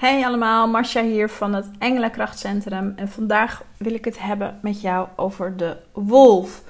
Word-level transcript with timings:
Hey 0.00 0.24
allemaal, 0.24 0.68
Marcia 0.68 1.02
hier 1.02 1.28
van 1.28 1.54
het 1.54 1.66
Engelenkrachtcentrum 1.78 2.92
en 2.96 3.08
vandaag 3.08 3.62
wil 3.76 3.94
ik 3.94 4.04
het 4.04 4.18
hebben 4.18 4.58
met 4.62 4.80
jou 4.80 5.08
over 5.16 5.56
de 5.56 5.76
wolf. 5.92 6.62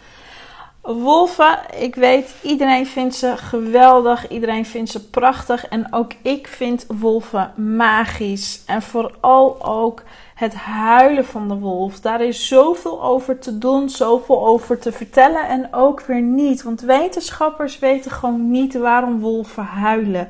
Wolven, 0.83 1.58
ik 1.79 1.95
weet, 1.95 2.35
iedereen 2.43 2.87
vindt 2.87 3.15
ze 3.15 3.37
geweldig, 3.37 4.29
iedereen 4.29 4.67
vindt 4.67 4.91
ze 4.91 5.08
prachtig 5.11 5.69
en 5.69 5.93
ook 5.93 6.13
ik 6.23 6.47
vind 6.47 6.87
wolven 6.89 7.53
magisch. 7.77 8.62
En 8.66 8.82
vooral 8.82 9.65
ook 9.65 10.03
het 10.35 10.55
huilen 10.55 11.25
van 11.25 11.49
de 11.49 11.59
wolf. 11.59 12.01
Daar 12.01 12.21
is 12.21 12.49
zoveel 12.49 13.03
over 13.03 13.39
te 13.39 13.59
doen, 13.59 13.89
zoveel 13.89 14.47
over 14.47 14.79
te 14.79 14.93
vertellen 14.93 15.49
en 15.49 15.69
ook 15.75 16.01
weer 16.01 16.23
niet. 16.23 16.62
Want 16.62 16.81
wetenschappers 16.81 17.79
weten 17.79 18.11
gewoon 18.11 18.51
niet 18.51 18.75
waarom 18.75 19.21
wolven 19.21 19.65
huilen. 19.65 20.29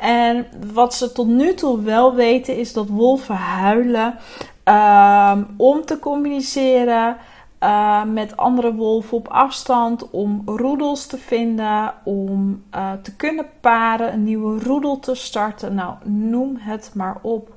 En 0.00 0.46
wat 0.72 0.94
ze 0.94 1.12
tot 1.12 1.26
nu 1.26 1.54
toe 1.54 1.80
wel 1.80 2.14
weten 2.14 2.56
is 2.56 2.72
dat 2.72 2.88
wolven 2.88 3.34
huilen 3.34 4.18
um, 4.64 5.46
om 5.56 5.84
te 5.84 5.98
communiceren 5.98 7.16
uh, 7.60 8.04
met 8.04 8.36
andere 8.36 8.74
wolven 8.74 9.16
op 9.16 9.28
afstand, 9.28 10.10
om 10.10 10.42
roedels 10.46 11.06
te 11.06 11.18
vinden, 11.18 11.94
om 12.04 12.62
uh, 12.74 12.92
te 13.02 13.16
kunnen 13.16 13.46
paren, 13.60 14.12
een 14.12 14.24
nieuwe 14.24 14.58
roedel 14.58 14.98
te 14.98 15.14
starten. 15.14 15.74
Nou, 15.74 15.94
noem 16.04 16.56
het 16.58 16.90
maar 16.94 17.18
op. 17.22 17.54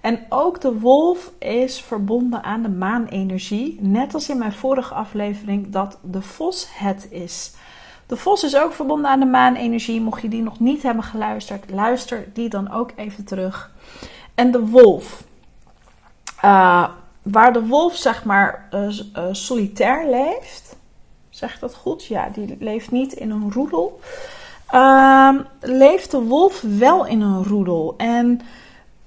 En 0.00 0.26
ook 0.28 0.60
de 0.60 0.78
wolf 0.78 1.32
is 1.38 1.80
verbonden 1.80 2.42
aan 2.42 2.62
de 2.62 2.68
maanenergie, 2.68 3.78
net 3.80 4.14
als 4.14 4.28
in 4.28 4.38
mijn 4.38 4.52
vorige 4.52 4.94
aflevering 4.94 5.68
dat 5.72 5.98
de 6.02 6.22
vos 6.22 6.66
het 6.70 7.06
is. 7.10 7.54
De 8.06 8.16
vos 8.16 8.44
is 8.44 8.56
ook 8.56 8.72
verbonden 8.72 9.10
aan 9.10 9.20
de 9.20 9.26
maanenergie. 9.26 10.00
Mocht 10.00 10.22
je 10.22 10.28
die 10.28 10.42
nog 10.42 10.60
niet 10.60 10.82
hebben 10.82 11.04
geluisterd, 11.04 11.70
luister 11.70 12.28
die 12.32 12.48
dan 12.48 12.70
ook 12.70 12.90
even 12.96 13.24
terug. 13.24 13.70
En 14.34 14.50
de 14.50 14.66
wolf. 14.66 15.24
Uh, 16.44 16.88
waar 17.22 17.52
de 17.52 17.66
wolf 17.66 17.96
zeg 17.96 18.24
maar 18.24 18.68
uh, 18.72 18.88
solitair 19.32 20.10
leeft. 20.10 20.76
Zeg 21.30 21.58
dat 21.58 21.74
goed? 21.74 22.04
Ja, 22.04 22.28
die 22.28 22.56
leeft 22.60 22.90
niet 22.90 23.12
in 23.12 23.30
een 23.30 23.52
roedel. 23.52 24.00
Ehm, 24.66 25.40
leeft 25.60 26.10
de 26.10 26.20
wolf 26.20 26.60
wel 26.60 27.06
in 27.06 27.20
een 27.20 27.44
roedel. 27.44 27.94
En 27.96 28.40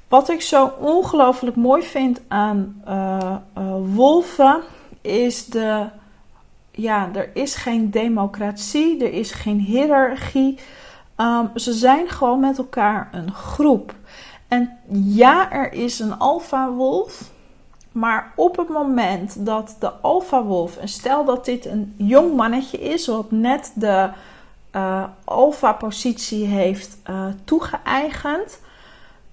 wat 0.07 0.29
ik 0.29 0.41
zo 0.41 0.71
ongelooflijk 0.79 1.55
mooi 1.55 1.83
vind 1.83 2.21
aan 2.27 2.83
wolven 3.93 4.61
is 5.01 5.45
de 5.45 5.85
ja, 6.81 7.09
er 7.13 7.29
is 7.33 7.55
geen 7.55 7.91
democratie, 7.91 9.03
er 9.03 9.13
is 9.13 9.31
geen 9.31 9.59
hiërarchie. 9.59 10.59
Um, 11.17 11.49
ze 11.55 11.73
zijn 11.73 12.09
gewoon 12.09 12.39
met 12.39 12.57
elkaar 12.57 13.09
een 13.11 13.33
groep. 13.33 13.93
En 14.47 14.77
ja, 14.91 15.51
er 15.51 15.73
is 15.73 15.99
een 15.99 16.17
alfa-wolf. 16.17 17.31
Maar 17.91 18.31
op 18.35 18.57
het 18.57 18.69
moment 18.69 19.45
dat 19.45 19.75
de 19.79 19.91
alfa-wolf, 19.91 20.77
en 20.77 20.87
stel 20.87 21.25
dat 21.25 21.45
dit 21.45 21.65
een 21.65 21.93
jong 21.97 22.35
mannetje 22.35 22.79
is, 22.79 23.07
wat 23.07 23.31
net 23.31 23.71
de 23.75 24.09
uh, 24.75 25.03
alfa-positie 25.23 26.45
heeft 26.45 26.97
uh, 27.09 27.25
toegeëigend, 27.43 28.59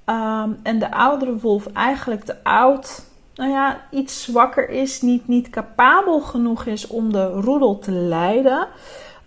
um, 0.06 0.58
en 0.62 0.78
de 0.78 0.90
oudere 0.90 1.38
wolf 1.38 1.66
eigenlijk 1.66 2.24
te 2.24 2.44
oud 2.44 3.04
nou 3.36 3.50
ja, 3.50 3.80
iets 3.90 4.22
zwakker 4.22 4.70
is, 4.70 5.02
niet, 5.02 5.28
niet 5.28 5.50
capabel 5.50 6.20
genoeg 6.20 6.64
is 6.64 6.86
om 6.86 7.12
de 7.12 7.26
roedel 7.26 7.78
te 7.78 7.90
leiden. 7.90 8.68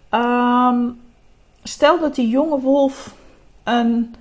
Ehm, 0.09 0.89
stel 1.63 1.99
dat 1.99 2.15
die 2.15 2.29
jonge 2.29 2.59
wolf 2.59 3.15
een 3.63 4.15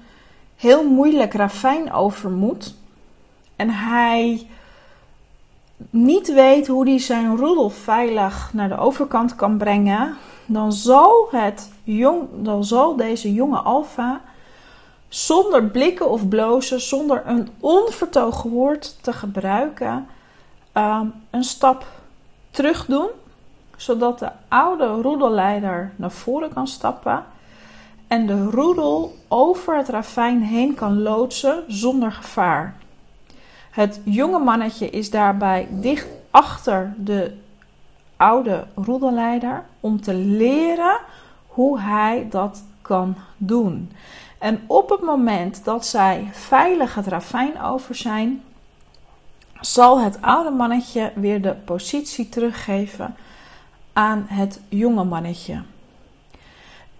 heel 0.56 0.84
moeilijk 0.84 1.34
ravijn 1.34 1.92
over 1.92 2.30
moet 2.30 2.74
en 3.56 3.70
hij 3.70 4.46
niet 5.90 6.32
weet 6.32 6.66
hoe 6.66 6.88
hij 6.88 6.98
zijn 6.98 7.36
roedel 7.36 7.70
veilig 7.70 8.50
naar 8.52 8.68
de 8.68 8.78
overkant 8.78 9.34
kan 9.34 9.56
brengen, 9.56 10.16
dan 10.46 10.72
zal, 10.72 11.28
het 11.30 11.72
jong, 11.82 12.28
dan 12.32 12.64
zal 12.64 12.96
deze 12.96 13.32
jonge 13.32 13.58
alfa 13.58 14.20
zonder 15.08 15.64
blikken 15.64 16.10
of 16.10 16.28
blozen, 16.28 16.80
zonder 16.80 17.22
een 17.26 17.48
onvertogen 17.60 18.50
woord 18.50 18.96
te 19.00 19.12
gebruiken, 19.12 20.06
ehm, 20.72 21.06
een 21.30 21.44
stap 21.44 21.86
terug 22.50 22.86
doen, 22.86 23.08
zodat 23.76 24.18
de 24.18 24.30
oude 24.48 24.86
roedelleider 24.86 25.92
naar 25.96 26.10
voren 26.10 26.52
kan 26.52 26.66
stappen 26.66 27.24
en 28.06 28.26
de 28.26 28.44
roedel 28.44 29.16
over 29.28 29.76
het 29.76 29.88
ravijn 29.88 30.42
heen 30.42 30.74
kan 30.74 31.02
loodsen 31.02 31.64
zonder 31.66 32.12
gevaar. 32.12 32.76
Het 33.70 34.00
jonge 34.04 34.38
mannetje 34.38 34.90
is 34.90 35.10
daarbij 35.10 35.68
dicht 35.70 36.06
achter 36.30 36.94
de 36.96 37.36
oude 38.16 38.66
roedelleider 38.74 39.64
om 39.80 40.00
te 40.00 40.14
leren 40.14 40.98
hoe 41.46 41.80
hij 41.80 42.26
dat 42.30 42.62
kan 42.82 43.16
doen. 43.36 43.92
En 44.38 44.60
op 44.66 44.90
het 44.90 45.00
moment 45.00 45.64
dat 45.64 45.86
zij 45.86 46.28
veilig 46.32 46.94
het 46.94 47.06
ravijn 47.06 47.62
over 47.62 47.94
zijn, 47.94 48.42
zal 49.60 50.00
het 50.00 50.18
oude 50.20 50.50
mannetje 50.50 51.12
weer 51.14 51.42
de 51.42 51.54
positie 51.54 52.28
teruggeven 52.28 53.14
aan 53.92 54.24
het 54.28 54.60
jonge 54.68 55.04
mannetje. 55.04 55.62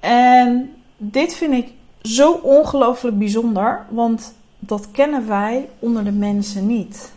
En 0.00 0.74
dit 0.96 1.34
vind 1.34 1.52
ik 1.52 1.72
zo 2.02 2.32
ongelooflijk 2.32 3.18
bijzonder, 3.18 3.86
want 3.88 4.34
dat 4.58 4.90
kennen 4.90 5.28
wij 5.28 5.68
onder 5.78 6.04
de 6.04 6.12
mensen 6.12 6.66
niet. 6.66 7.12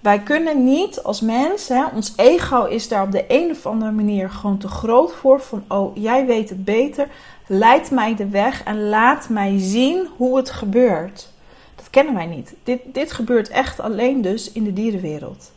Wij 0.00 0.18
kunnen 0.18 0.64
niet 0.64 1.02
als 1.02 1.20
mens, 1.20 1.68
hè, 1.68 1.84
ons 1.94 2.12
ego 2.16 2.64
is 2.64 2.88
daar 2.88 3.02
op 3.02 3.12
de 3.12 3.24
een 3.28 3.50
of 3.50 3.66
andere 3.66 3.90
manier 3.90 4.30
gewoon 4.30 4.58
te 4.58 4.68
groot 4.68 5.12
voor. 5.12 5.40
Van, 5.40 5.64
oh, 5.68 5.96
jij 5.96 6.26
weet 6.26 6.48
het 6.48 6.64
beter, 6.64 7.08
leid 7.46 7.90
mij 7.90 8.16
de 8.16 8.28
weg 8.28 8.62
en 8.62 8.88
laat 8.88 9.28
mij 9.28 9.58
zien 9.58 10.08
hoe 10.16 10.36
het 10.36 10.50
gebeurt. 10.50 11.28
Dat 11.74 11.90
kennen 11.90 12.14
wij 12.14 12.26
niet. 12.26 12.54
Dit, 12.62 12.80
dit 12.84 13.12
gebeurt 13.12 13.48
echt 13.48 13.80
alleen 13.80 14.22
dus 14.22 14.52
in 14.52 14.64
de 14.64 14.72
dierenwereld. 14.72 15.52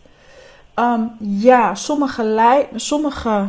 Um, 0.76 1.12
ja, 1.20 1.76
sommige, 1.76 2.66
sommige 2.76 3.46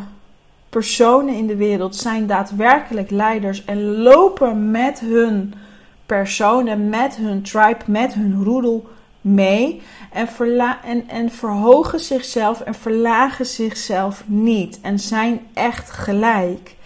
personen 0.68 1.34
in 1.34 1.46
de 1.46 1.56
wereld 1.56 1.96
zijn 1.96 2.26
daadwerkelijk 2.26 3.10
leiders 3.10 3.64
en 3.64 3.96
lopen 3.96 4.70
met 4.70 5.00
hun 5.00 5.54
personen, 6.06 6.88
met 6.88 7.16
hun 7.16 7.42
tribe, 7.42 7.84
met 7.86 8.14
hun 8.14 8.44
roedel 8.44 8.86
mee 9.22 9.82
en, 10.12 10.28
verla 10.28 10.78
en, 10.84 11.08
en 11.08 11.30
verhogen 11.30 12.00
zichzelf 12.00 12.60
en 12.60 12.74
verlagen 12.74 13.46
zichzelf 13.46 14.22
niet 14.26 14.80
en 14.80 14.98
zijn 14.98 15.40
echt 15.54 15.90
gelijk. 15.90 16.76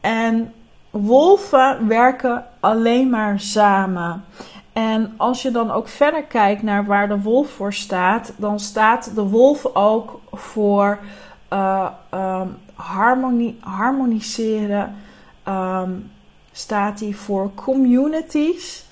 En 0.00 0.52
wolven 0.90 1.88
werken 1.88 2.44
alleen 2.60 3.10
maar 3.10 3.40
samen. 3.40 4.24
En 4.72 5.14
als 5.16 5.42
je 5.42 5.50
dan 5.50 5.70
ook 5.70 5.88
verder 5.88 6.22
kijkt 6.22 6.62
naar 6.62 6.84
waar 6.84 7.08
de 7.08 7.20
wolf 7.20 7.50
voor 7.50 7.72
staat, 7.72 8.32
dan 8.36 8.60
staat 8.60 9.14
de 9.14 9.22
wolf 9.22 9.74
ook 9.74 10.20
voor 10.32 10.98
uh, 11.52 11.88
um, 12.14 12.56
harmonie, 12.74 13.58
harmoniseren. 13.60 14.94
Um, 15.48 16.10
staat 16.52 17.00
hij 17.00 17.12
voor 17.12 17.54
communities 17.54 18.84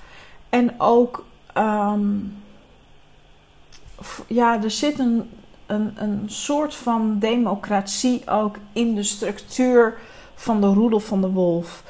en 0.49 0.81
ook 0.81 1.25
um, 1.57 2.40
ja, 4.27 4.63
er 4.63 4.71
zit 4.71 4.99
een, 4.99 5.31
een, 5.67 5.93
een 5.97 6.23
soort 6.27 6.75
van 6.75 7.19
democratie 7.19 8.31
ook 8.31 8.57
in 8.73 8.95
de 8.95 9.03
structuur 9.03 9.99
van 10.35 10.61
de 10.61 10.67
roedel 10.67 11.01
van 11.01 11.21
de 11.21 11.31
wolf. 11.31 11.83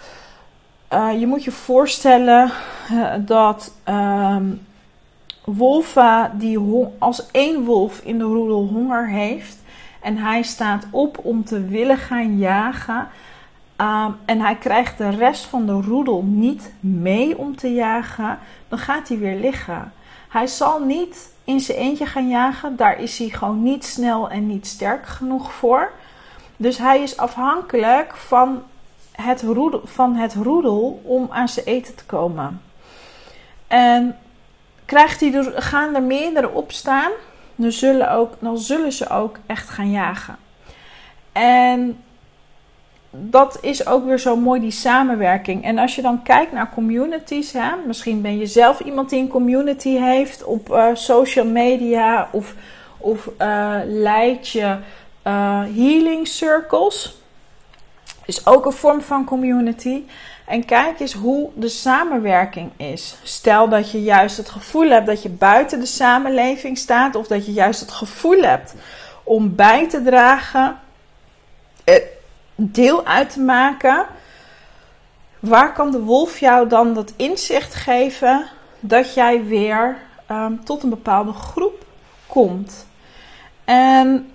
Uh, 0.92 1.20
je 1.20 1.26
moet 1.26 1.44
je 1.44 1.52
voorstellen 1.52 2.50
uh, 2.92 3.14
dat 3.18 3.74
um, 3.88 4.66
wolven, 5.44 6.30
die 6.34 6.58
als 6.98 7.30
één 7.30 7.64
wolf 7.64 8.00
in 8.00 8.18
de 8.18 8.24
roedel 8.24 8.66
honger 8.66 9.08
heeft 9.08 9.58
en 10.00 10.16
hij 10.16 10.42
staat 10.42 10.86
op 10.90 11.18
om 11.22 11.44
te 11.44 11.66
willen 11.66 11.98
gaan 11.98 12.38
jagen. 12.38 13.08
Um, 13.76 14.16
en 14.24 14.40
hij 14.40 14.56
krijgt 14.56 14.98
de 14.98 15.08
rest 15.10 15.44
van 15.44 15.66
de 15.66 15.72
roedel 15.72 16.22
niet 16.26 16.72
mee 16.80 17.38
om 17.38 17.56
te 17.56 17.74
jagen, 17.74 18.38
dan 18.68 18.78
gaat 18.78 19.08
hij 19.08 19.18
weer 19.18 19.36
liggen. 19.36 19.92
Hij 20.28 20.46
zal 20.46 20.84
niet 20.84 21.32
in 21.44 21.60
zijn 21.60 21.78
eentje 21.78 22.06
gaan 22.06 22.28
jagen. 22.28 22.76
Daar 22.76 23.00
is 23.00 23.18
hij 23.18 23.28
gewoon 23.28 23.62
niet 23.62 23.84
snel 23.84 24.30
en 24.30 24.46
niet 24.46 24.66
sterk 24.66 25.06
genoeg 25.06 25.52
voor. 25.52 25.92
Dus 26.56 26.78
hij 26.78 27.02
is 27.02 27.16
afhankelijk 27.16 28.16
van 28.16 28.62
het 29.12 29.42
roedel, 29.42 29.80
van 29.84 30.14
het 30.14 30.34
roedel 30.34 31.00
om 31.04 31.28
aan 31.30 31.48
zijn 31.48 31.66
eten 31.66 31.94
te 31.94 32.04
komen. 32.04 32.62
En 33.66 34.16
krijgt 34.84 35.20
hij 35.20 35.34
er, 35.34 35.62
gaan 35.62 35.94
er 35.94 36.02
meerdere 36.02 36.50
op 36.50 36.72
staan, 36.72 37.10
dan 37.54 37.72
zullen, 37.72 38.10
ook, 38.10 38.34
dan 38.38 38.58
zullen 38.58 38.92
ze 38.92 39.08
ook 39.08 39.38
echt 39.46 39.68
gaan 39.68 39.90
jagen. 39.90 40.36
En 41.32 42.02
dat 43.10 43.58
is 43.60 43.86
ook 43.86 44.04
weer 44.04 44.18
zo 44.18 44.36
mooi, 44.36 44.60
die 44.60 44.70
samenwerking. 44.70 45.64
En 45.64 45.78
als 45.78 45.94
je 45.94 46.02
dan 46.02 46.22
kijkt 46.22 46.52
naar 46.52 46.70
communities, 46.74 47.52
hè, 47.52 47.70
misschien 47.86 48.22
ben 48.22 48.38
je 48.38 48.46
zelf 48.46 48.80
iemand 48.80 49.10
die 49.10 49.20
een 49.20 49.28
community 49.28 49.96
heeft 49.96 50.44
op 50.44 50.68
uh, 50.70 50.86
social 50.92 51.46
media 51.46 52.28
of, 52.32 52.54
of 52.98 53.28
uh, 53.38 53.76
leid 53.84 54.48
je 54.48 54.76
uh, 55.26 55.62
healing 55.76 56.26
circles. 56.26 57.18
Is 58.24 58.46
ook 58.46 58.66
een 58.66 58.72
vorm 58.72 59.00
van 59.00 59.24
community. 59.24 60.02
En 60.46 60.64
kijk 60.64 61.00
eens 61.00 61.12
hoe 61.12 61.50
de 61.54 61.68
samenwerking 61.68 62.70
is. 62.76 63.16
Stel 63.22 63.68
dat 63.68 63.90
je 63.90 64.02
juist 64.02 64.36
het 64.36 64.48
gevoel 64.48 64.90
hebt 64.90 65.06
dat 65.06 65.22
je 65.22 65.28
buiten 65.28 65.80
de 65.80 65.86
samenleving 65.86 66.78
staat, 66.78 67.14
of 67.14 67.26
dat 67.26 67.46
je 67.46 67.52
juist 67.52 67.80
het 67.80 67.90
gevoel 67.90 68.42
hebt 68.42 68.74
om 69.22 69.54
bij 69.54 69.88
te 69.88 70.02
dragen, 70.02 70.78
deel 72.60 73.06
uit 73.06 73.30
te 73.32 73.40
maken. 73.40 74.06
Waar 75.38 75.72
kan 75.72 75.90
de 75.90 76.00
wolf 76.00 76.38
jou 76.38 76.68
dan 76.68 76.94
dat 76.94 77.12
inzicht 77.16 77.74
geven 77.74 78.46
dat 78.80 79.14
jij 79.14 79.44
weer 79.44 79.96
um, 80.30 80.64
tot 80.64 80.82
een 80.82 80.90
bepaalde 80.90 81.32
groep 81.32 81.84
komt? 82.26 82.86
En 83.64 84.30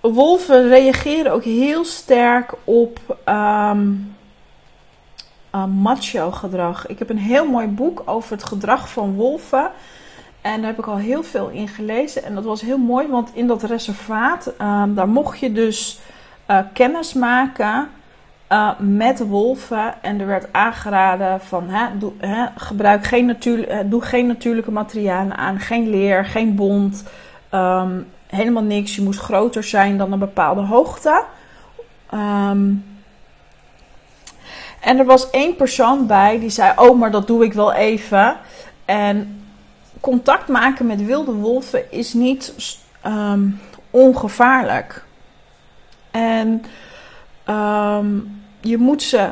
wolven 0.00 0.68
reageren 0.68 1.32
ook 1.32 1.44
heel 1.44 1.84
sterk 1.84 2.54
op 2.64 2.98
um, 3.28 4.16
macho 5.68 6.30
gedrag. 6.30 6.86
Ik 6.86 6.98
heb 6.98 7.10
een 7.10 7.18
heel 7.18 7.46
mooi 7.46 7.66
boek 7.66 8.02
over 8.04 8.32
het 8.32 8.44
gedrag 8.44 8.88
van 8.88 9.14
wolven. 9.14 9.70
En 10.40 10.56
daar 10.56 10.70
heb 10.70 10.78
ik 10.78 10.86
al 10.86 10.96
heel 10.96 11.22
veel 11.22 11.48
in 11.48 11.68
gelezen. 11.68 12.24
En 12.24 12.34
dat 12.34 12.44
was 12.44 12.60
heel 12.60 12.78
mooi, 12.78 13.06
want 13.06 13.30
in 13.34 13.46
dat 13.46 13.62
reservaat, 13.62 14.46
um, 14.46 14.94
daar 14.94 15.08
mocht 15.08 15.38
je 15.38 15.52
dus 15.52 15.98
uh, 16.50 16.58
kennis 16.72 17.12
maken 17.12 17.88
uh, 18.52 18.70
met 18.78 19.18
wolven. 19.18 20.02
En 20.02 20.20
er 20.20 20.26
werd 20.26 20.52
aangeraden 20.52 21.40
van 21.40 21.68
hè, 21.68 21.98
doe, 21.98 22.12
hè, 22.18 22.46
gebruik 22.56 23.04
geen 23.04 23.26
natuurlijk, 23.26 23.90
doe 23.90 24.02
geen 24.02 24.26
natuurlijke 24.26 24.70
materialen 24.70 25.36
aan. 25.36 25.60
Geen 25.60 25.90
leer, 25.90 26.24
geen 26.24 26.54
bont. 26.54 27.04
Um, 27.54 28.06
helemaal 28.26 28.62
niks. 28.62 28.96
Je 28.96 29.02
moest 29.02 29.20
groter 29.20 29.64
zijn 29.64 29.98
dan 29.98 30.12
een 30.12 30.18
bepaalde 30.18 30.60
hoogte. 30.60 31.24
Um, 32.14 32.84
en 34.80 34.98
er 34.98 35.04
was 35.04 35.30
één 35.30 35.56
persoon 35.56 36.06
bij 36.06 36.38
die 36.38 36.50
zei: 36.50 36.72
Oh, 36.76 36.98
maar 36.98 37.10
dat 37.10 37.26
doe 37.26 37.44
ik 37.44 37.52
wel 37.52 37.72
even. 37.72 38.36
En 38.84 39.42
contact 40.00 40.48
maken 40.48 40.86
met 40.86 41.04
wilde 41.04 41.32
wolven 41.32 41.92
is 41.92 42.12
niet 42.12 42.54
um, 43.06 43.60
ongevaarlijk. 43.90 45.04
En 46.10 46.62
um, 47.48 48.42
je 48.60 48.78
moet 48.78 49.02
ze. 49.02 49.30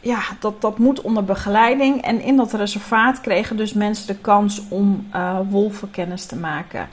Ja, 0.00 0.18
dat, 0.40 0.60
dat 0.60 0.78
moet 0.78 1.00
onder 1.00 1.24
begeleiding. 1.24 2.02
En 2.02 2.20
in 2.20 2.36
dat 2.36 2.52
reservaat 2.52 3.20
kregen 3.20 3.56
dus 3.56 3.72
mensen 3.72 4.06
de 4.06 4.16
kans 4.16 4.62
om 4.68 5.06
uh, 5.14 5.38
wolven 5.48 5.90
kennis 5.90 6.26
te 6.26 6.36
maken. 6.36 6.88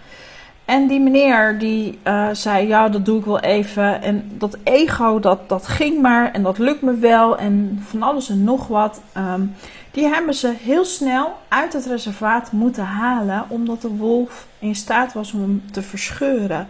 En 0.65 0.87
die 0.87 0.99
meneer 0.99 1.59
die 1.59 1.99
uh, 2.03 2.29
zei, 2.31 2.67
ja, 2.67 2.89
dat 2.89 3.05
doe 3.05 3.19
ik 3.19 3.25
wel 3.25 3.39
even. 3.39 4.01
En 4.01 4.31
dat 4.33 4.57
ego, 4.63 5.19
dat, 5.19 5.49
dat 5.49 5.67
ging 5.67 6.01
maar 6.01 6.31
en 6.31 6.43
dat 6.43 6.57
lukt 6.57 6.81
me 6.81 6.93
wel. 6.93 7.37
En 7.37 7.83
van 7.87 8.03
alles 8.03 8.29
en 8.29 8.43
nog 8.43 8.67
wat. 8.67 9.01
Um, 9.17 9.55
die 9.91 10.07
hebben 10.07 10.33
ze 10.33 10.53
heel 10.63 10.85
snel 10.85 11.37
uit 11.47 11.73
het 11.73 11.85
reservaat 11.85 12.51
moeten 12.51 12.83
halen. 12.83 13.45
Omdat 13.47 13.81
de 13.81 13.87
wolf 13.87 14.47
in 14.59 14.75
staat 14.75 15.13
was 15.13 15.33
om 15.33 15.41
hem 15.41 15.63
te 15.71 15.81
verscheuren. 15.81 16.67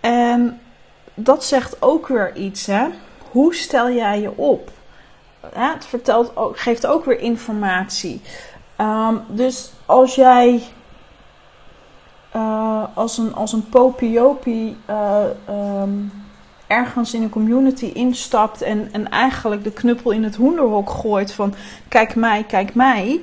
En 0.00 0.58
dat 1.14 1.44
zegt 1.44 1.82
ook 1.82 2.08
weer 2.08 2.36
iets, 2.36 2.66
hè. 2.66 2.86
Hoe 3.30 3.54
stel 3.54 3.90
jij 3.90 4.20
je 4.20 4.36
op? 4.36 4.70
Ja, 5.54 5.72
het 5.72 5.86
vertelt 5.86 6.36
ook, 6.36 6.58
geeft 6.58 6.86
ook 6.86 7.04
weer 7.04 7.20
informatie. 7.20 8.20
Um, 8.78 9.20
dus 9.28 9.72
als 9.86 10.14
jij 10.14 10.62
uh, 12.36 12.84
als 12.94 13.18
een, 13.18 13.34
als 13.34 13.52
een 13.52 13.68
popiopie 13.68 14.76
uh, 14.90 15.24
um, 15.48 16.12
ergens 16.66 17.14
in 17.14 17.22
een 17.22 17.30
community 17.30 17.84
instapt 17.86 18.62
en, 18.62 18.88
en 18.92 19.10
eigenlijk 19.10 19.64
de 19.64 19.72
knuppel 19.72 20.10
in 20.10 20.24
het 20.24 20.36
hoenderhok 20.36 20.90
gooit 20.90 21.32
van 21.32 21.54
kijk 21.88 22.14
mij, 22.14 22.44
kijk 22.44 22.74
mij. 22.74 23.20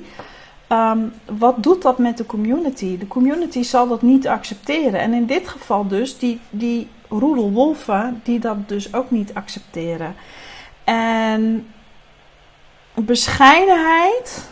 Um, 0.68 1.12
wat 1.38 1.62
doet 1.62 1.82
dat 1.82 1.98
met 1.98 2.16
de 2.16 2.26
community? 2.26 2.98
De 2.98 3.08
community 3.08 3.62
zal 3.62 3.88
dat 3.88 4.02
niet 4.02 4.28
accepteren. 4.28 5.00
En 5.00 5.12
in 5.12 5.26
dit 5.26 5.48
geval 5.48 5.86
dus 5.86 6.18
die, 6.18 6.40
die 6.50 6.88
roedelwolven 7.10 8.20
die 8.24 8.38
dat 8.38 8.68
dus 8.68 8.94
ook 8.94 9.10
niet 9.10 9.34
accepteren. 9.34 10.14
En 10.84 11.66
bescheidenheid 12.94 14.48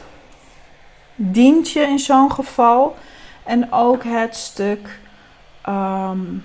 dient 1.14 1.70
je 1.70 1.80
in 1.80 1.98
zo'n 1.98 2.32
geval 2.32 2.96
en 3.44 3.72
ook 3.72 4.04
het 4.04 4.36
stuk 4.36 4.98
um, 5.68 6.44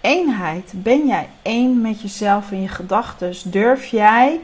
eenheid. 0.00 0.72
Ben 0.74 1.06
jij 1.06 1.28
één 1.42 1.80
met 1.80 2.00
jezelf 2.00 2.50
en 2.50 2.62
je 2.62 2.68
gedachten? 2.68 3.34
Durf 3.44 3.86
jij 3.86 4.40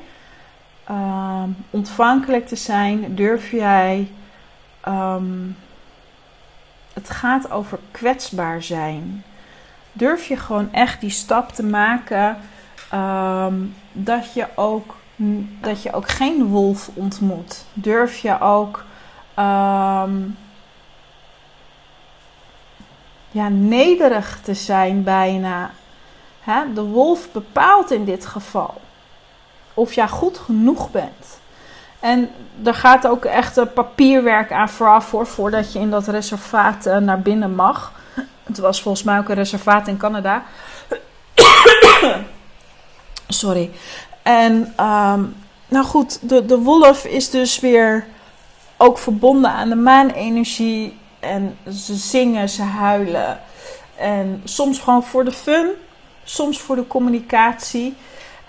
um, 0.90 1.56
ontvankelijk 1.70 2.46
te 2.46 2.56
zijn? 2.56 3.14
Durf 3.14 3.50
jij. 3.50 4.08
Um, 4.88 5.56
het 6.93 7.10
gaat 7.10 7.50
over 7.50 7.78
kwetsbaar 7.90 8.62
zijn. 8.62 9.25
Durf 9.92 10.26
je 10.26 10.36
gewoon 10.36 10.72
echt 10.72 11.00
die 11.00 11.10
stap 11.10 11.52
te 11.52 11.62
maken 11.62 12.36
dat, 13.92 14.32
je 14.34 14.46
ook, 14.54 14.96
dat 15.60 15.82
je 15.82 15.92
ook 15.92 16.08
geen 16.08 16.46
wolf 16.46 16.90
ontmoet? 16.94 17.64
Durf 17.72 18.18
je 18.18 18.40
ook. 18.40 18.84
Um, 19.38 20.36
ja, 23.30 23.48
nederig 23.48 24.40
te 24.40 24.54
zijn 24.54 25.02
bijna. 25.02 25.70
De 26.74 26.82
wolf 26.82 27.32
bepaalt 27.32 27.90
in 27.90 28.04
dit 28.04 28.26
geval 28.26 28.80
of 29.74 29.92
jij 29.92 30.08
goed 30.08 30.38
genoeg 30.38 30.90
bent. 30.90 31.40
En 32.00 32.30
er 32.64 32.74
gaat 32.74 33.06
ook 33.06 33.24
echt 33.24 33.74
papierwerk 33.74 34.52
aan 34.52 34.68
vooraf 34.68 35.06
voor, 35.06 35.26
voordat 35.26 35.72
je 35.72 35.78
in 35.78 35.90
dat 35.90 36.06
reservaat 36.06 36.86
uh, 36.86 36.96
naar 36.96 37.20
binnen 37.20 37.54
mag. 37.54 37.92
Het 38.42 38.58
was 38.58 38.82
volgens 38.82 39.04
mij 39.04 39.18
ook 39.18 39.28
een 39.28 39.34
reservaat 39.34 39.88
in 39.88 39.96
Canada. 39.96 40.42
Sorry. 43.28 43.70
En 44.22 44.52
um, 44.80 45.34
nou 45.68 45.84
goed, 45.84 46.28
de, 46.28 46.46
de 46.46 46.58
wolf 46.58 47.04
is 47.04 47.30
dus 47.30 47.60
weer 47.60 48.06
ook 48.76 48.98
verbonden 48.98 49.50
aan 49.50 49.68
de 49.68 49.74
maanenergie. 49.74 50.98
En 51.20 51.58
ze 51.72 51.94
zingen, 51.94 52.49
ze 52.49 52.62
huilen. 52.62 53.40
En 53.96 54.40
soms 54.44 54.78
gewoon 54.78 55.04
voor 55.04 55.25
de 55.25 55.32
fun, 55.32 55.70
soms 56.25 56.61
voor 56.61 56.76
de 56.76 56.87
communicatie. 56.87 57.94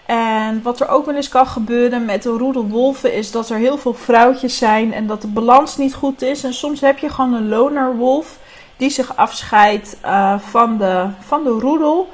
En 0.05 0.62
wat 0.62 0.79
er 0.79 0.88
ook 0.88 1.05
wel 1.05 1.15
eens 1.15 1.29
kan 1.29 1.47
gebeuren 1.47 2.05
met 2.05 2.23
de 2.23 2.29
roedel 2.29 2.67
wolven 2.67 3.13
is 3.13 3.31
dat 3.31 3.50
er 3.50 3.57
heel 3.57 3.77
veel 3.77 3.93
vrouwtjes 3.93 4.57
zijn 4.57 4.93
en 4.93 5.07
dat 5.07 5.21
de 5.21 5.27
balans 5.27 5.77
niet 5.77 5.93
goed 5.93 6.21
is. 6.21 6.43
En 6.43 6.53
soms 6.53 6.81
heb 6.81 6.97
je 6.97 7.09
gewoon 7.09 7.33
een 7.33 7.47
loner 7.47 7.95
wolf 7.95 8.38
die 8.77 8.89
zich 8.89 9.15
afscheidt 9.15 9.98
uh, 10.06 10.39
van, 10.39 10.77
de, 10.77 11.08
van 11.20 11.44
de 11.44 11.50
roedel. 11.50 12.10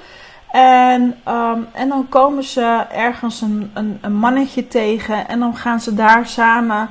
En, 0.52 1.02
um, 1.28 1.68
en 1.74 1.90
dan 1.90 2.10
komen 2.10 2.44
ze 2.44 2.86
ergens 2.92 3.42
een, 3.42 3.72
een, 3.74 3.98
een 4.02 4.16
mannetje 4.16 4.68
tegen 4.68 5.28
en 5.28 5.40
dan 5.40 5.56
gaan 5.56 5.80
ze 5.80 5.94
daar 5.94 6.28
samen 6.28 6.90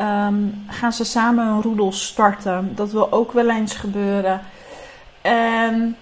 um, 0.00 0.64
gaan 0.66 0.92
ze 0.92 1.04
samen 1.04 1.46
een 1.46 1.62
roedel 1.62 1.92
starten. 1.92 2.72
Dat 2.74 2.90
wil 2.90 3.12
ook 3.12 3.32
wel 3.32 3.50
eens 3.50 3.74
gebeuren. 3.74 4.40
En 5.22 5.96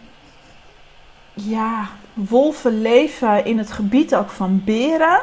ja, 1.32 1.86
wolven 2.14 2.82
leven 2.82 3.44
in 3.44 3.58
het 3.58 3.72
gebied 3.72 4.14
ook 4.14 4.30
van 4.30 4.62
beren. 4.64 5.20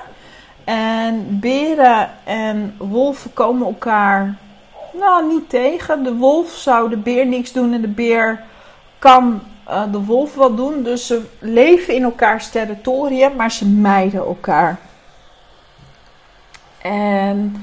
En 0.64 1.40
beren 1.40 2.10
en 2.24 2.76
wolven 2.78 3.34
komen 3.34 3.68
elkaar 3.68 4.38
nou, 5.00 5.28
niet 5.28 5.50
tegen. 5.50 6.04
De 6.04 6.16
wolf 6.16 6.50
zou 6.50 6.90
de 6.90 6.98
beer 6.98 7.26
niks 7.26 7.52
doen 7.52 7.74
en 7.74 7.82
de 7.82 7.88
beer 7.88 8.44
kan 9.00 9.42
uh, 9.70 9.92
de 9.92 10.04
wolf 10.04 10.36
wat 10.36 10.58
doen. 10.58 10.84
Dus 10.84 11.08
ze 11.08 11.22
leven 11.40 11.96
in 11.96 12.04
elkaars 12.04 12.50
territorium, 12.50 13.36
maar 13.36 13.52
ze 13.52 13.68
mijden 13.68 14.20
elkaar. 14.20 14.80
En 16.82 17.56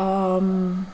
Um, 0.00 0.86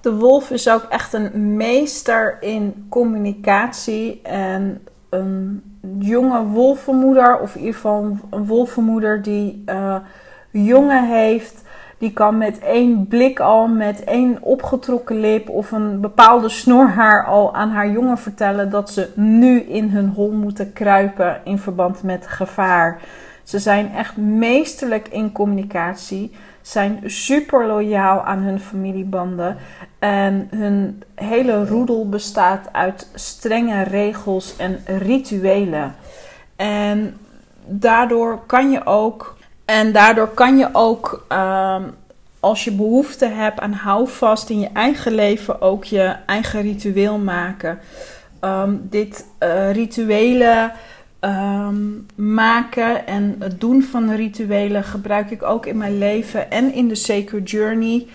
de 0.00 0.14
wolf 0.14 0.50
is 0.50 0.68
ook 0.68 0.82
echt 0.82 1.12
een 1.12 1.56
meester 1.56 2.36
in 2.40 2.86
communicatie. 2.88 4.20
En 4.22 4.86
een 5.10 5.62
jonge 5.98 6.44
wolvenmoeder, 6.44 7.40
of 7.40 7.54
in 7.54 7.60
ieder 7.60 7.74
geval 7.74 8.18
een 8.30 8.46
wolvenmoeder 8.46 9.22
die 9.22 9.62
uh, 9.66 9.96
jongen 10.50 11.08
heeft, 11.08 11.62
die 12.00 12.12
kan 12.12 12.38
met 12.38 12.58
één 12.58 13.06
blik 13.06 13.40
al, 13.40 13.66
met 13.66 14.04
één 14.04 14.38
opgetrokken 14.42 15.20
lip 15.20 15.48
of 15.48 15.72
een 15.72 16.00
bepaalde 16.00 16.48
snorhaar 16.48 17.26
al 17.26 17.54
aan 17.54 17.70
haar 17.70 17.90
jongen 17.90 18.18
vertellen 18.18 18.70
dat 18.70 18.90
ze 18.90 19.08
nu 19.14 19.60
in 19.60 19.88
hun 19.88 20.08
hol 20.08 20.30
moeten 20.30 20.72
kruipen 20.72 21.40
in 21.44 21.58
verband 21.58 22.02
met 22.02 22.26
gevaar. 22.26 23.00
Ze 23.44 23.58
zijn 23.58 23.94
echt 23.94 24.16
meesterlijk 24.16 25.08
in 25.08 25.32
communicatie, 25.32 26.32
zijn 26.62 27.00
super 27.04 27.66
loyaal 27.66 28.20
aan 28.20 28.38
hun 28.38 28.60
familiebanden 28.60 29.56
en 29.98 30.48
hun 30.50 31.02
hele 31.14 31.66
roedel 31.66 32.08
bestaat 32.08 32.68
uit 32.72 33.10
strenge 33.14 33.82
regels 33.82 34.56
en 34.56 34.78
rituelen. 34.86 35.94
En 36.56 37.16
daardoor 37.66 38.38
kan 38.46 38.70
je 38.70 38.86
ook, 38.86 39.36
en 39.70 39.92
daardoor 39.92 40.28
kan 40.28 40.58
je 40.58 40.68
ook 40.72 41.24
ehm, 41.28 41.82
als 42.40 42.64
je 42.64 42.72
behoefte 42.72 43.26
hebt 43.26 43.60
aan 43.60 43.72
houvast 43.72 44.50
in 44.50 44.60
je 44.60 44.68
eigen 44.72 45.14
leven, 45.14 45.60
ook 45.60 45.84
je 45.84 46.16
eigen 46.26 46.62
ritueel 46.62 47.18
maken. 47.18 47.78
Ehm, 48.40 48.74
dit 48.80 49.26
uh, 49.42 49.72
rituelen 49.72 50.72
ehm, 51.20 51.76
maken 52.14 53.06
en 53.06 53.36
het 53.38 53.60
doen 53.60 53.82
van 53.82 54.14
rituelen 54.14 54.84
gebruik 54.84 55.30
ik 55.30 55.42
ook 55.42 55.66
in 55.66 55.76
mijn 55.76 55.98
leven 55.98 56.50
en 56.50 56.72
in 56.74 56.88
de 56.88 56.94
Sacred 56.94 57.50
Journey 57.50 58.06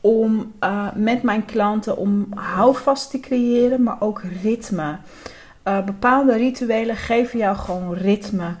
om 0.00 0.52
uh, 0.60 0.86
met 0.94 1.22
mijn 1.22 1.44
klanten 1.44 1.96
om 1.96 2.26
houvast 2.34 3.10
te 3.10 3.20
creëren, 3.20 3.82
maar 3.82 3.96
ook 4.00 4.22
ritme. 4.42 4.96
Uh, 5.68 5.84
bepaalde 5.84 6.36
rituelen 6.36 6.96
geven 6.96 7.38
jou 7.38 7.56
gewoon 7.56 7.94
ritme. 7.94 8.54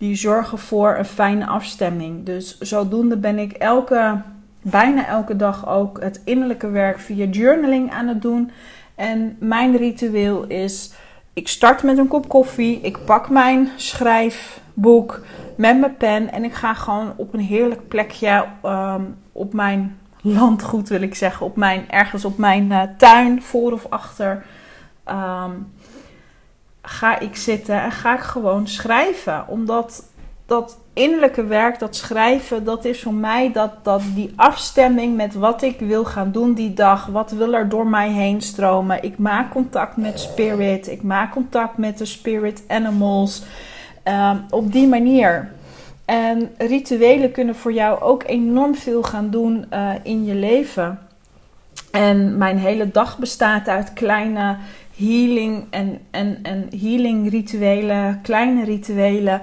Die 0.00 0.14
zorgen 0.14 0.58
voor 0.58 0.96
een 0.98 1.04
fijne 1.04 1.46
afstemming. 1.46 2.24
Dus 2.24 2.58
zodoende 2.58 3.16
ben 3.16 3.38
ik 3.38 3.52
elke, 3.52 4.20
bijna 4.62 5.06
elke 5.06 5.36
dag 5.36 5.68
ook 5.68 6.02
het 6.02 6.20
innerlijke 6.24 6.70
werk 6.70 6.98
via 6.98 7.24
journaling 7.24 7.90
aan 7.90 8.08
het 8.08 8.22
doen. 8.22 8.50
En 8.94 9.36
mijn 9.38 9.76
ritueel 9.76 10.44
is: 10.44 10.92
ik 11.32 11.48
start 11.48 11.82
met 11.82 11.98
een 11.98 12.08
kop 12.08 12.28
koffie, 12.28 12.80
ik 12.80 13.04
pak 13.04 13.28
mijn 13.30 13.68
schrijfboek 13.76 15.20
met 15.56 15.80
mijn 15.80 15.96
pen 15.96 16.32
en 16.32 16.44
ik 16.44 16.54
ga 16.54 16.74
gewoon 16.74 17.12
op 17.16 17.34
een 17.34 17.40
heerlijk 17.40 17.88
plekje 17.88 18.44
um, 18.64 19.16
op 19.32 19.52
mijn 19.52 19.98
landgoed, 20.20 20.88
wil 20.88 21.02
ik 21.02 21.14
zeggen, 21.14 21.46
op 21.46 21.56
mijn, 21.56 21.90
ergens 21.90 22.24
op 22.24 22.38
mijn 22.38 22.70
uh, 22.70 22.82
tuin, 22.96 23.42
voor 23.42 23.72
of 23.72 23.86
achter. 23.88 24.44
Um, 25.08 25.72
ga 26.90 27.18
ik 27.18 27.36
zitten 27.36 27.82
en 27.82 27.92
ga 27.92 28.14
ik 28.14 28.20
gewoon 28.20 28.68
schrijven. 28.68 29.44
Omdat 29.48 30.04
dat 30.46 30.78
innerlijke 30.92 31.44
werk, 31.44 31.78
dat 31.78 31.96
schrijven, 31.96 32.64
dat 32.64 32.84
is 32.84 33.02
voor 33.02 33.14
mij 33.14 33.52
dat, 33.52 33.70
dat 33.82 34.02
die 34.14 34.32
afstemming 34.36 35.16
met 35.16 35.34
wat 35.34 35.62
ik 35.62 35.78
wil 35.78 36.04
gaan 36.04 36.32
doen 36.32 36.54
die 36.54 36.74
dag. 36.74 37.06
Wat 37.06 37.30
wil 37.30 37.54
er 37.54 37.68
door 37.68 37.86
mij 37.86 38.10
heen 38.10 38.40
stromen? 38.40 39.02
Ik 39.02 39.18
maak 39.18 39.50
contact 39.50 39.96
met 39.96 40.20
spirit. 40.20 40.88
Ik 40.88 41.02
maak 41.02 41.32
contact 41.32 41.76
met 41.78 41.98
de 41.98 42.04
spirit 42.04 42.62
animals. 42.68 43.42
Um, 44.04 44.44
op 44.50 44.72
die 44.72 44.88
manier. 44.88 45.52
En 46.04 46.50
rituelen 46.58 47.32
kunnen 47.32 47.54
voor 47.54 47.72
jou 47.72 48.00
ook 48.00 48.22
enorm 48.26 48.74
veel 48.74 49.02
gaan 49.02 49.30
doen 49.30 49.64
uh, 49.72 49.90
in 50.02 50.24
je 50.24 50.34
leven. 50.34 50.98
En 51.90 52.38
mijn 52.38 52.58
hele 52.58 52.90
dag 52.90 53.18
bestaat 53.18 53.68
uit 53.68 53.92
kleine 53.92 54.56
healing 54.96 55.64
en, 55.70 56.00
en, 56.10 56.38
en 56.42 56.68
healing 56.80 57.30
rituelen, 57.30 58.20
kleine 58.22 58.64
rituelen. 58.64 59.40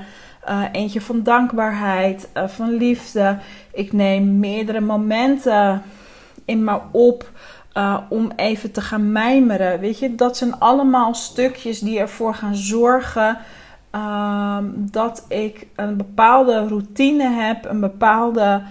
Uh, 0.50 0.63
eentje 0.72 1.01
van 1.01 1.24
dankbaarheid, 1.24 2.30
uh, 2.34 2.48
van 2.48 2.70
liefde. 2.70 3.38
Ik 3.74 3.94
neem 3.94 4.39
meerdere 4.39 4.80
momenten 4.80 5.82
in 6.46 6.63
me 6.63 6.80
op 6.92 7.30
uh, 7.74 7.98
om 8.10 8.32
even 8.36 8.72
te 8.72 8.82
gaan 8.82 9.12
mijmeren. 9.12 9.80
Weet 9.80 10.00
je, 10.00 10.16
dat 10.16 10.38
zijn 10.38 10.60
allemaal 10.60 11.13
stukjes 11.13 11.80
die 11.80 12.00
ervoor 12.00 12.36
gaan 12.36 12.56
zorgen 12.56 13.38
ehm, 13.92 14.66
dat 14.75 15.25
ik 15.27 15.68
een 15.75 15.98
bepaalde 15.98 16.68
routine 16.68 17.30
heb, 17.30 17.66
een 17.66 17.80
bepaalde 17.80 18.62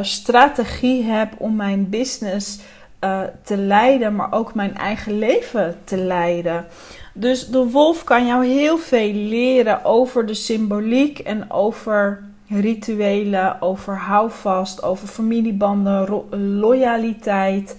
strategie 0.00 1.04
heb 1.04 1.32
om 1.38 1.56
mijn 1.56 1.88
business 1.88 2.60
uh, 3.04 3.20
te 3.42 3.56
leiden, 3.56 4.14
maar 4.14 4.32
ook 4.32 4.54
mijn 4.54 4.76
eigen 4.76 5.18
leven 5.18 5.78
te 5.84 5.96
leiden. 5.96 6.66
Dus 7.14 7.46
de 7.46 7.70
wolf 7.70 8.04
kan 8.04 8.26
jou 8.26 8.46
heel 8.46 8.78
veel 8.78 9.12
leren 9.12 9.84
over 9.84 10.26
de 10.26 10.34
symboliek 10.34 11.18
en 11.18 11.50
over 11.50 12.22
rituelen, 12.48 13.62
over 13.62 13.96
houvast, 13.96 14.82
over 14.82 15.08
familiebanden, 15.08 16.24
loyaliteit 16.58 17.76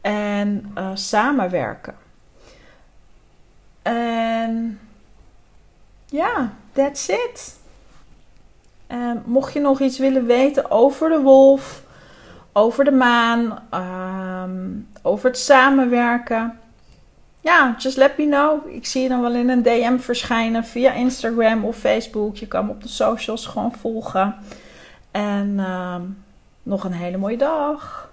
en 0.00 0.72
uh, 0.78 0.90
samenwerken. 0.94 1.94
En 3.82 4.80
ja, 6.06 6.52
that's 6.72 7.08
it. 7.08 7.58
Mocht 9.24 9.52
je 9.52 9.60
nog 9.60 9.80
iets 9.80 9.98
willen 9.98 10.26
weten 10.26 10.70
over 10.70 11.08
de 11.08 11.20
wolf, 11.20 11.82
over 12.56 12.84
de 12.84 12.90
maan, 12.90 13.58
ehm, 13.70 14.66
over 15.02 15.28
het 15.28 15.38
samenwerken. 15.38 16.58
Ja, 17.40 17.74
just 17.78 17.96
let 17.96 18.18
me 18.18 18.26
know. 18.26 18.74
Ik 18.74 18.86
zie 18.86 19.02
je 19.02 19.08
dan 19.08 19.20
wel 19.20 19.34
in 19.34 19.48
een 19.48 19.62
DM 19.62 19.98
verschijnen 19.98 20.64
via 20.64 20.92
Instagram 20.92 21.64
of 21.64 21.76
Facebook. 21.76 22.36
Je 22.36 22.46
kan 22.46 22.66
me 22.66 22.70
op 22.70 22.82
de 22.82 22.88
socials 22.88 23.46
gewoon 23.46 23.72
volgen. 23.72 24.34
En 25.10 25.54
ehm, 25.58 26.02
nog 26.62 26.84
een 26.84 26.92
hele 26.92 27.16
mooie 27.16 27.36
dag. 27.36 28.10